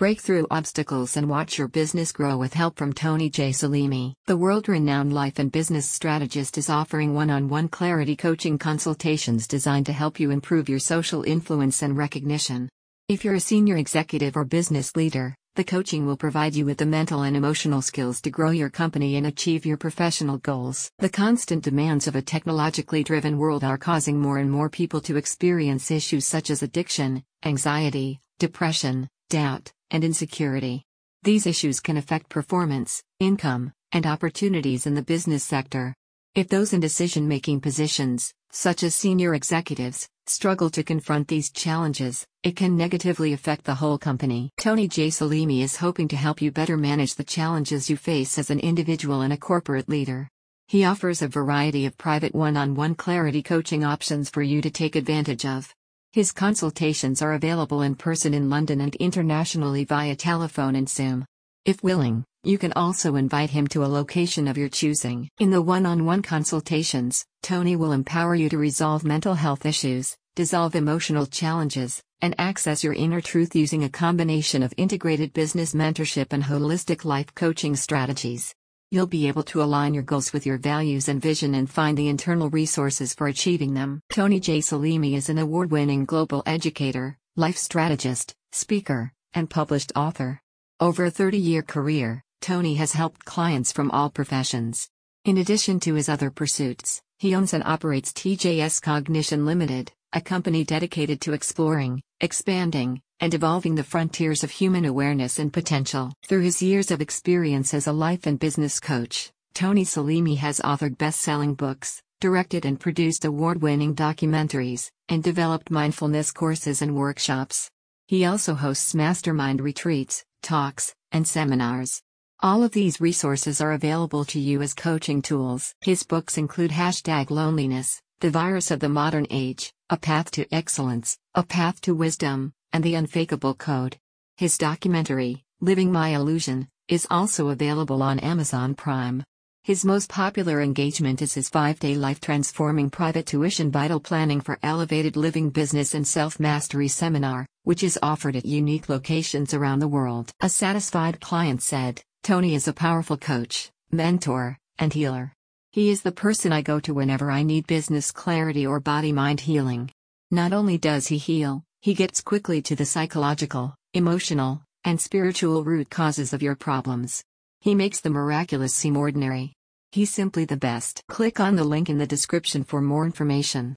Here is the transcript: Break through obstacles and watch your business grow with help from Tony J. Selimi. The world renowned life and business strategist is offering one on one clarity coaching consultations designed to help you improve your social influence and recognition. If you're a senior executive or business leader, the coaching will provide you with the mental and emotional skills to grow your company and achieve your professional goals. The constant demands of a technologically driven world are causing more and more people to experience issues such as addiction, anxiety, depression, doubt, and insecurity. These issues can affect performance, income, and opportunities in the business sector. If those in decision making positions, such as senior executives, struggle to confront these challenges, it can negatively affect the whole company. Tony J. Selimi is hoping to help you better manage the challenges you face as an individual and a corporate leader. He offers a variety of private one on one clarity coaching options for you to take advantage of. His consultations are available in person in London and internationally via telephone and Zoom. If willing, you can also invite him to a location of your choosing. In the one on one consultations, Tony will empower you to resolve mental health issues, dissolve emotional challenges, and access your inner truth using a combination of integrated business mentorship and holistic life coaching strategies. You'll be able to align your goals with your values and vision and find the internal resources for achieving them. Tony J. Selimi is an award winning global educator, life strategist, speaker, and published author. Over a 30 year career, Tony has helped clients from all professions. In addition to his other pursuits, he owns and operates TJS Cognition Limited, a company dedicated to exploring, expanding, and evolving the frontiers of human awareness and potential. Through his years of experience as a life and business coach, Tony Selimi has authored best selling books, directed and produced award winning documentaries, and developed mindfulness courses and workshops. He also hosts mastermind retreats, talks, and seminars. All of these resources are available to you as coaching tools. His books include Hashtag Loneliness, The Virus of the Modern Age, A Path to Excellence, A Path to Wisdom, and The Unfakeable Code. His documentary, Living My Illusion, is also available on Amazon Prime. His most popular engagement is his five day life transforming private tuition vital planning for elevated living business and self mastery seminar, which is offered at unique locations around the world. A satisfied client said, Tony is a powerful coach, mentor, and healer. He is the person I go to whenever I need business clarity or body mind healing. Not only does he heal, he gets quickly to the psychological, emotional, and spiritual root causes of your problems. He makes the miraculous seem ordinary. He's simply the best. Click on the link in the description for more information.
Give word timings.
Break 0.00 0.22
through 0.22 0.46
obstacles 0.50 1.18
and 1.18 1.28
watch 1.28 1.58
your 1.58 1.68
business 1.68 2.10
grow 2.10 2.38
with 2.38 2.54
help 2.54 2.78
from 2.78 2.94
Tony 2.94 3.28
J. 3.28 3.50
Selimi. 3.50 4.14
The 4.24 4.36
world 4.38 4.66
renowned 4.66 5.12
life 5.12 5.38
and 5.38 5.52
business 5.52 5.86
strategist 5.86 6.56
is 6.56 6.70
offering 6.70 7.12
one 7.12 7.28
on 7.28 7.50
one 7.50 7.68
clarity 7.68 8.16
coaching 8.16 8.56
consultations 8.56 9.46
designed 9.46 9.84
to 9.84 9.92
help 9.92 10.18
you 10.18 10.30
improve 10.30 10.70
your 10.70 10.78
social 10.78 11.22
influence 11.24 11.82
and 11.82 11.98
recognition. 11.98 12.70
If 13.08 13.26
you're 13.26 13.34
a 13.34 13.40
senior 13.40 13.76
executive 13.76 14.38
or 14.38 14.46
business 14.46 14.96
leader, 14.96 15.34
the 15.54 15.64
coaching 15.64 16.06
will 16.06 16.16
provide 16.16 16.54
you 16.54 16.64
with 16.64 16.78
the 16.78 16.86
mental 16.86 17.20
and 17.20 17.36
emotional 17.36 17.82
skills 17.82 18.22
to 18.22 18.30
grow 18.30 18.52
your 18.52 18.70
company 18.70 19.16
and 19.16 19.26
achieve 19.26 19.66
your 19.66 19.76
professional 19.76 20.38
goals. 20.38 20.90
The 21.00 21.10
constant 21.10 21.62
demands 21.62 22.06
of 22.06 22.16
a 22.16 22.22
technologically 22.22 23.04
driven 23.04 23.36
world 23.36 23.64
are 23.64 23.76
causing 23.76 24.18
more 24.18 24.38
and 24.38 24.50
more 24.50 24.70
people 24.70 25.02
to 25.02 25.18
experience 25.18 25.90
issues 25.90 26.24
such 26.24 26.48
as 26.48 26.62
addiction, 26.62 27.22
anxiety, 27.44 28.18
depression, 28.38 29.06
doubt, 29.28 29.72
and 29.90 30.04
insecurity. 30.04 30.84
These 31.22 31.46
issues 31.46 31.80
can 31.80 31.96
affect 31.96 32.28
performance, 32.28 33.02
income, 33.18 33.72
and 33.92 34.06
opportunities 34.06 34.86
in 34.86 34.94
the 34.94 35.02
business 35.02 35.44
sector. 35.44 35.94
If 36.34 36.48
those 36.48 36.72
in 36.72 36.80
decision 36.80 37.26
making 37.26 37.60
positions, 37.60 38.32
such 38.52 38.82
as 38.82 38.94
senior 38.94 39.34
executives, 39.34 40.08
struggle 40.26 40.70
to 40.70 40.82
confront 40.82 41.28
these 41.28 41.50
challenges, 41.50 42.24
it 42.42 42.56
can 42.56 42.76
negatively 42.76 43.32
affect 43.32 43.64
the 43.64 43.74
whole 43.74 43.98
company. 43.98 44.50
Tony 44.56 44.88
J. 44.88 45.08
Selimi 45.08 45.62
is 45.62 45.76
hoping 45.76 46.08
to 46.08 46.16
help 46.16 46.40
you 46.40 46.50
better 46.50 46.76
manage 46.76 47.16
the 47.16 47.24
challenges 47.24 47.90
you 47.90 47.96
face 47.96 48.38
as 48.38 48.48
an 48.50 48.60
individual 48.60 49.22
and 49.22 49.32
a 49.32 49.36
corporate 49.36 49.88
leader. 49.88 50.28
He 50.68 50.84
offers 50.84 51.20
a 51.20 51.28
variety 51.28 51.84
of 51.84 51.98
private 51.98 52.34
one 52.34 52.56
on 52.56 52.76
one 52.76 52.94
clarity 52.94 53.42
coaching 53.42 53.84
options 53.84 54.30
for 54.30 54.40
you 54.40 54.62
to 54.62 54.70
take 54.70 54.94
advantage 54.94 55.44
of. 55.44 55.74
His 56.12 56.32
consultations 56.32 57.22
are 57.22 57.34
available 57.34 57.82
in 57.82 57.94
person 57.94 58.34
in 58.34 58.50
London 58.50 58.80
and 58.80 58.96
internationally 58.96 59.84
via 59.84 60.16
telephone 60.16 60.74
and 60.74 60.88
Zoom. 60.88 61.24
If 61.64 61.84
willing, 61.84 62.24
you 62.42 62.58
can 62.58 62.72
also 62.72 63.14
invite 63.14 63.50
him 63.50 63.68
to 63.68 63.84
a 63.84 63.86
location 63.86 64.48
of 64.48 64.58
your 64.58 64.68
choosing. 64.68 65.28
In 65.38 65.50
the 65.50 65.62
one 65.62 65.86
on 65.86 66.04
one 66.04 66.22
consultations, 66.22 67.24
Tony 67.44 67.76
will 67.76 67.92
empower 67.92 68.34
you 68.34 68.48
to 68.48 68.58
resolve 68.58 69.04
mental 69.04 69.34
health 69.34 69.64
issues, 69.64 70.16
dissolve 70.34 70.74
emotional 70.74 71.26
challenges, 71.26 72.02
and 72.20 72.34
access 72.38 72.82
your 72.82 72.94
inner 72.94 73.20
truth 73.20 73.54
using 73.54 73.84
a 73.84 73.88
combination 73.88 74.64
of 74.64 74.74
integrated 74.76 75.32
business 75.32 75.74
mentorship 75.74 76.32
and 76.32 76.42
holistic 76.42 77.04
life 77.04 77.32
coaching 77.36 77.76
strategies. 77.76 78.52
You'll 78.92 79.06
be 79.06 79.28
able 79.28 79.44
to 79.44 79.62
align 79.62 79.94
your 79.94 80.02
goals 80.02 80.32
with 80.32 80.44
your 80.44 80.58
values 80.58 81.08
and 81.08 81.22
vision 81.22 81.54
and 81.54 81.70
find 81.70 81.96
the 81.96 82.08
internal 82.08 82.50
resources 82.50 83.14
for 83.14 83.28
achieving 83.28 83.74
them. 83.74 84.00
Tony 84.10 84.40
J. 84.40 84.58
Selimi 84.58 85.14
is 85.14 85.28
an 85.28 85.38
award 85.38 85.70
winning 85.70 86.04
global 86.04 86.42
educator, 86.44 87.16
life 87.36 87.56
strategist, 87.56 88.34
speaker, 88.50 89.12
and 89.32 89.48
published 89.48 89.92
author. 89.94 90.40
Over 90.80 91.04
a 91.04 91.10
30 91.12 91.38
year 91.38 91.62
career, 91.62 92.24
Tony 92.40 92.74
has 92.74 92.90
helped 92.90 93.24
clients 93.24 93.70
from 93.70 93.92
all 93.92 94.10
professions. 94.10 94.88
In 95.24 95.38
addition 95.38 95.78
to 95.80 95.94
his 95.94 96.08
other 96.08 96.32
pursuits, 96.32 97.00
he 97.16 97.32
owns 97.32 97.54
and 97.54 97.62
operates 97.62 98.12
TJS 98.12 98.82
Cognition 98.82 99.46
Limited, 99.46 99.92
a 100.12 100.20
company 100.20 100.64
dedicated 100.64 101.20
to 101.20 101.32
exploring, 101.32 102.02
expanding, 102.20 103.02
and 103.20 103.34
evolving 103.34 103.74
the 103.74 103.84
frontiers 103.84 104.42
of 104.42 104.50
human 104.50 104.84
awareness 104.84 105.38
and 105.38 105.52
potential. 105.52 106.12
Through 106.26 106.40
his 106.40 106.62
years 106.62 106.90
of 106.90 107.00
experience 107.00 107.74
as 107.74 107.86
a 107.86 107.92
life 107.92 108.26
and 108.26 108.38
business 108.38 108.80
coach, 108.80 109.30
Tony 109.54 109.84
Selimi 109.84 110.38
has 110.38 110.60
authored 110.60 110.98
best 110.98 111.20
selling 111.20 111.54
books, 111.54 112.02
directed 112.20 112.64
and 112.64 112.80
produced 112.80 113.24
award 113.24 113.62
winning 113.62 113.94
documentaries, 113.94 114.90
and 115.08 115.22
developed 115.22 115.70
mindfulness 115.70 116.30
courses 116.30 116.82
and 116.82 116.96
workshops. 116.96 117.70
He 118.06 118.24
also 118.24 118.54
hosts 118.54 118.94
mastermind 118.94 119.60
retreats, 119.60 120.24
talks, 120.42 120.94
and 121.12 121.26
seminars. 121.26 122.02
All 122.40 122.62
of 122.62 122.72
these 122.72 123.00
resources 123.00 123.60
are 123.60 123.72
available 123.72 124.24
to 124.26 124.40
you 124.40 124.62
as 124.62 124.72
coaching 124.72 125.20
tools. 125.20 125.74
His 125.82 126.02
books 126.04 126.38
include 126.38 126.70
Hashtag 126.70 127.30
Loneliness, 127.30 128.00
The 128.20 128.30
Virus 128.30 128.70
of 128.70 128.80
the 128.80 128.88
Modern 128.88 129.26
Age, 129.28 129.72
A 129.90 129.98
Path 129.98 130.30
to 130.32 130.54
Excellence, 130.54 131.18
A 131.34 131.42
Path 131.42 131.82
to 131.82 131.94
Wisdom, 131.94 132.54
and 132.72 132.84
The 132.84 132.94
Unfakeable 132.94 133.54
Code. 133.54 133.96
His 134.36 134.56
documentary, 134.58 135.44
Living 135.60 135.92
My 135.92 136.10
Illusion, 136.10 136.68
is 136.88 137.06
also 137.10 137.50
available 137.50 138.02
on 138.02 138.18
Amazon 138.18 138.74
Prime. 138.74 139.22
His 139.62 139.84
most 139.84 140.08
popular 140.08 140.62
engagement 140.62 141.20
is 141.20 141.34
his 141.34 141.48
five 141.48 141.78
day 141.78 141.94
life 141.94 142.20
transforming 142.20 142.88
private 142.88 143.26
tuition 143.26 143.70
vital 143.70 144.00
planning 144.00 144.40
for 144.40 144.58
elevated 144.62 145.16
living 145.16 145.50
business 145.50 145.94
and 145.94 146.06
self 146.06 146.40
mastery 146.40 146.88
seminar, 146.88 147.46
which 147.64 147.82
is 147.82 147.98
offered 148.02 148.36
at 148.36 148.46
unique 148.46 148.88
locations 148.88 149.52
around 149.52 149.80
the 149.80 149.88
world. 149.88 150.32
A 150.40 150.48
satisfied 150.48 151.20
client 151.20 151.62
said, 151.62 152.02
Tony 152.22 152.54
is 152.54 152.68
a 152.68 152.72
powerful 152.72 153.16
coach, 153.16 153.70
mentor, 153.92 154.56
and 154.78 154.92
healer. 154.92 155.34
He 155.72 155.90
is 155.90 156.02
the 156.02 156.10
person 156.10 156.52
I 156.52 156.62
go 156.62 156.80
to 156.80 156.94
whenever 156.94 157.30
I 157.30 157.42
need 157.42 157.66
business 157.66 158.10
clarity 158.10 158.66
or 158.66 158.80
body 158.80 159.12
mind 159.12 159.40
healing. 159.40 159.90
Not 160.30 160.52
only 160.52 160.78
does 160.78 161.08
he 161.08 161.18
heal, 161.18 161.64
he 161.82 161.94
gets 161.94 162.20
quickly 162.20 162.60
to 162.60 162.76
the 162.76 162.84
psychological, 162.84 163.74
emotional, 163.94 164.62
and 164.84 165.00
spiritual 165.00 165.64
root 165.64 165.88
causes 165.88 166.34
of 166.34 166.42
your 166.42 166.54
problems. 166.54 167.24
He 167.60 167.74
makes 167.74 168.00
the 168.00 168.10
miraculous 168.10 168.74
seem 168.74 168.96
ordinary. 168.96 169.54
He's 169.90 170.12
simply 170.12 170.44
the 170.44 170.56
best. 170.56 171.02
Click 171.08 171.40
on 171.40 171.56
the 171.56 171.64
link 171.64 171.88
in 171.88 171.98
the 171.98 172.06
description 172.06 172.64
for 172.64 172.82
more 172.82 173.06
information. 173.06 173.76